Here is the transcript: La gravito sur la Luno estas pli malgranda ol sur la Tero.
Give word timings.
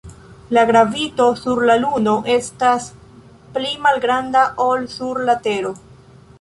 La 0.49 0.61
gravito 0.69 1.27
sur 1.41 1.61
la 1.71 1.75
Luno 1.83 2.15
estas 2.37 2.89
pli 3.59 3.77
malgranda 3.87 4.47
ol 4.69 4.89
sur 4.99 5.25
la 5.31 5.41
Tero. 5.49 5.75